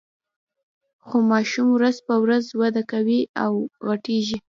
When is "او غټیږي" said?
3.43-4.37